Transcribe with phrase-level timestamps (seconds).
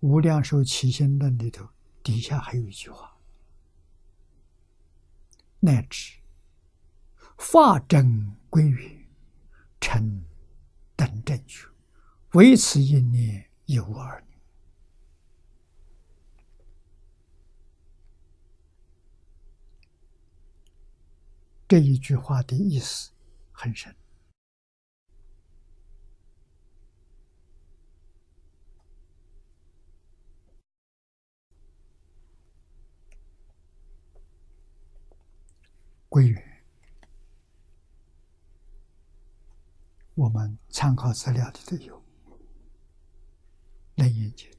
[0.00, 1.68] 无量寿起心论》里头
[2.02, 3.16] 底下还有一句话
[5.60, 6.18] ：“乃至
[7.38, 9.06] 法正归元，
[9.80, 10.24] 成
[10.94, 11.66] 等正觉，
[12.32, 14.38] 唯此一念，有二念。”
[21.68, 23.10] 这一句话的意思
[23.50, 23.92] 很深。
[36.16, 36.64] 归元，
[40.14, 41.94] 我们参考资料里头有
[43.96, 44.50] 《楞严经》，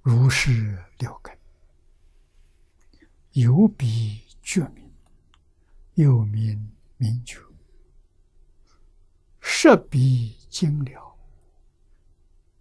[0.00, 1.36] 如是六根。
[3.32, 4.88] 有比觉明，
[5.94, 7.40] 有名明觉，
[9.40, 11.18] 设比精了，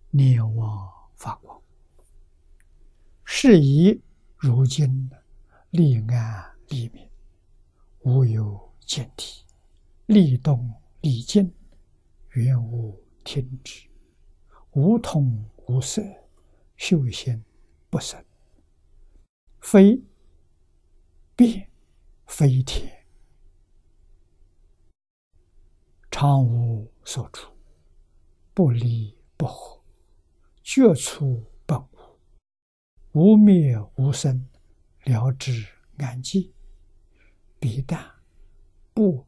[0.09, 1.61] 念望发光。
[3.23, 4.01] 是以
[4.37, 5.09] 如今
[5.71, 7.09] 立安立命，
[8.01, 9.43] 无有见体；
[10.05, 11.53] 立动立静，
[12.31, 13.87] 原无停止，
[14.71, 16.01] 无痛无色，
[16.75, 17.43] 修仙
[17.89, 18.23] 不生，
[19.61, 20.01] 非。
[21.37, 21.69] 变
[22.27, 23.05] 非天，
[26.09, 27.51] 常无所处，
[28.53, 29.83] 不离不合，
[30.63, 31.43] 绝处，
[33.15, 34.45] 无灭无生，
[35.05, 35.65] 了知
[35.99, 36.51] 安寂，
[37.61, 38.05] 彼但
[38.93, 39.25] 不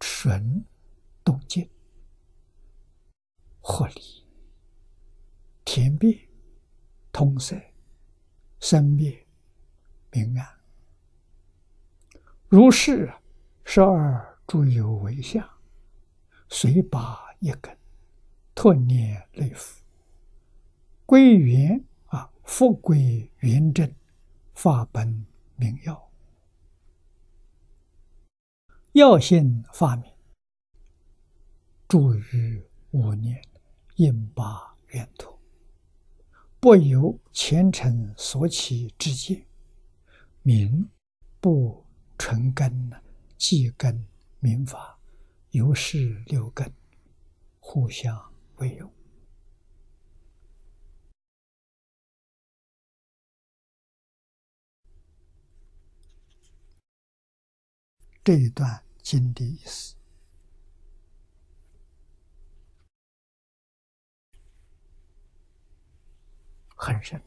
[0.00, 0.64] 纯
[1.22, 1.70] 动静，
[3.60, 4.26] 合理
[5.64, 6.12] 天变
[7.12, 7.56] 通色
[8.58, 9.24] 生灭
[10.10, 10.58] 明暗。
[12.48, 13.14] 如是
[13.62, 15.48] 十二诸有为相，
[16.48, 17.78] 随拔一根，
[18.56, 19.84] 托念内服，
[21.06, 21.84] 归元，
[22.48, 23.94] 复归元正，
[24.54, 26.10] 法本明耀，
[28.92, 30.10] 药性发明，
[31.86, 32.60] 住于
[32.92, 33.40] 五年，
[33.96, 35.38] 应拔圆土，
[36.58, 39.44] 不由前尘所起之见，
[40.42, 40.88] 名
[41.40, 41.84] 不。
[42.20, 42.90] 纯根、
[43.36, 44.04] 即根、
[44.40, 44.98] 明法，
[45.50, 46.68] 由是六根
[47.60, 48.20] 互相
[48.56, 48.97] 为用。
[58.28, 59.96] 这一段经的意思
[66.76, 67.18] 很深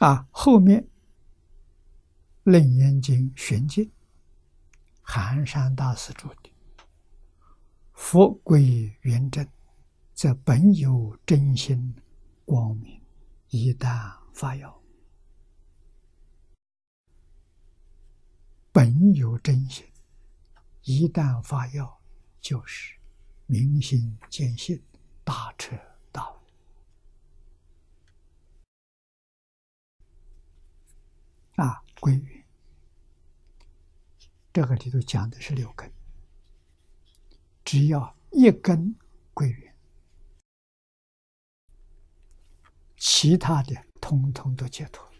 [0.00, 0.82] 啊，后面。
[2.50, 3.92] 《楞严经》玄经，
[5.00, 6.50] 寒山大师著的。
[7.92, 9.48] 佛归元真，
[10.14, 11.94] 则本有真心
[12.44, 13.00] 光明，
[13.50, 14.82] 一旦发耀，
[18.76, 19.86] 本有真心，
[20.82, 21.98] 一旦发药，
[22.42, 22.94] 就是
[23.46, 24.78] 明心见性，
[25.24, 25.74] 大彻
[26.12, 26.36] 大悟
[31.54, 32.44] 啊，归元。
[34.52, 35.90] 这个里头讲的是六根，
[37.64, 38.94] 只要一根
[39.32, 39.74] 归元，
[42.98, 45.15] 其他的通通都解脱了。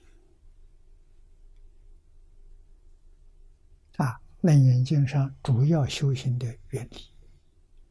[3.96, 7.14] 啊，《楞严经》上主要修行的原理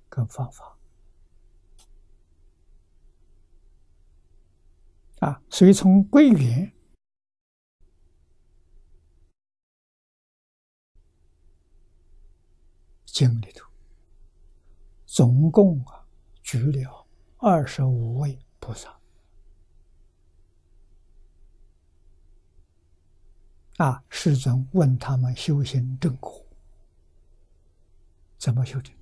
[0.09, 0.77] 跟方法，
[5.19, 6.71] 啊，所以从归元。
[13.05, 13.65] 经里头，
[15.05, 16.05] 总共啊
[16.43, 18.99] 举了二十五位菩萨
[23.77, 26.45] 啊，世尊问他们修行正果
[28.37, 28.95] 怎么修正？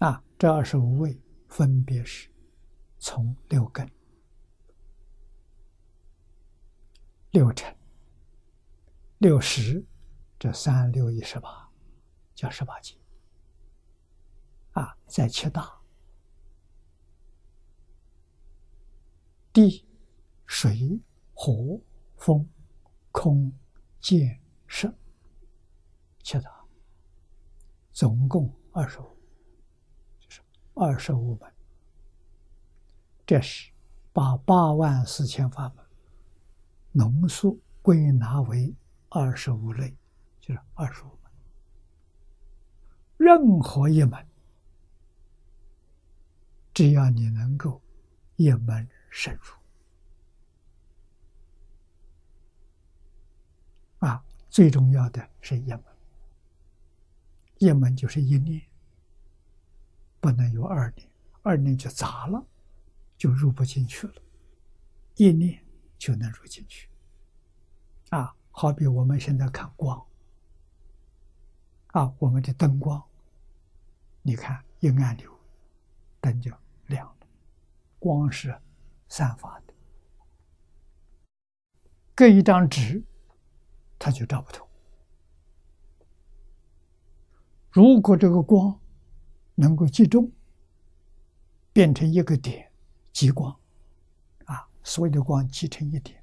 [0.00, 1.18] 啊，这二十五位
[1.48, 2.28] 分别是
[2.98, 3.90] 从六根、
[7.30, 7.76] 六尘、
[9.18, 9.84] 六十。
[10.42, 11.70] 这三六一十八，
[12.34, 12.96] 叫十八界
[14.72, 15.70] 啊，在七大：
[19.52, 19.86] 地、
[20.46, 20.98] 水、
[21.34, 21.78] 火、
[22.20, 22.48] 风、
[23.10, 23.52] 空、
[23.98, 24.38] 见、
[24.68, 24.94] 色，
[26.22, 26.64] 七大，
[27.90, 29.16] 总共二十五，
[30.20, 30.40] 就是
[30.74, 31.52] 二十五门。
[33.26, 33.72] 这是
[34.12, 35.84] 把八万四千法门
[36.92, 38.72] 浓缩归纳为
[39.08, 39.96] 二十五类。
[40.40, 41.30] 就是二十五门，
[43.16, 44.26] 任何一门，
[46.74, 47.80] 只要你能够
[48.36, 49.54] 一门深入，
[53.98, 55.84] 啊，最重要的是一门，
[57.58, 58.60] 一门就是一念，
[60.20, 61.08] 不能有二念，
[61.42, 62.44] 二念就杂了，
[63.16, 64.14] 就入不进去了，
[65.14, 65.64] 一念
[65.96, 66.90] 就能入进去。
[68.10, 70.04] 啊，好比我们现在看光，
[71.88, 73.00] 啊，我们的灯光。
[74.22, 75.32] 你看，一按钮，
[76.20, 76.52] 灯就
[76.88, 77.26] 亮了。
[78.00, 78.60] 光是
[79.08, 79.74] 散发的，
[82.14, 83.02] 隔一张纸，
[84.00, 84.66] 它就照不透。
[87.70, 88.80] 如果这个光
[89.54, 90.32] 能够集中，
[91.72, 92.72] 变成一个点，
[93.12, 93.54] 极光，
[94.46, 96.20] 啊，所有的光集成一点，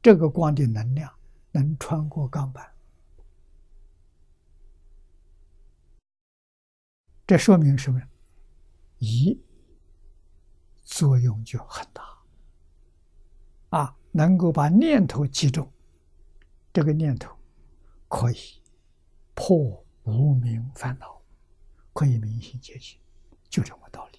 [0.00, 1.12] 这个光的能量
[1.50, 2.66] 能穿过钢板。
[7.26, 8.00] 这说明什么？
[8.98, 9.38] 一
[10.82, 12.02] 作用就很大
[13.70, 15.70] 啊，能够把念头集中，
[16.72, 17.36] 这个念头
[18.08, 18.36] 可以
[19.34, 21.20] 破无明烦恼，
[21.92, 22.98] 可以明心见性，
[23.48, 24.18] 就这么道理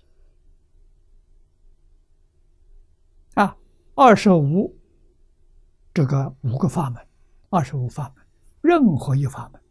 [3.36, 3.58] 啊。
[3.96, 4.78] 二十五
[5.94, 7.08] 这个五个法门，
[7.50, 8.26] 二十五法门，
[8.62, 9.62] 任何一法门。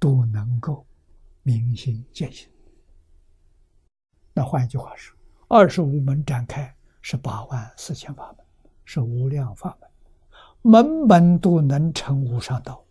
[0.00, 0.86] 都能够
[1.42, 2.46] 明心见性。
[4.34, 5.16] 那换一句话说，
[5.48, 8.46] 二十五门展开是八万四千法门，
[8.84, 9.83] 是无量法门，
[10.66, 12.83] 门门都能成无上道。